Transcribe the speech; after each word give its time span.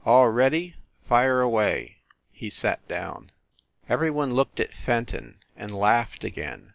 All 0.03 0.29
ready 0.31 0.73
fire 1.07 1.41
away!" 1.41 1.97
He 2.31 2.49
sat 2.49 2.87
down. 2.87 3.31
Every 3.87 4.09
one 4.09 4.33
looked 4.33 4.59
at 4.59 4.73
Fenton, 4.73 5.37
and 5.55 5.69
laughed 5.69 6.23
again. 6.23 6.69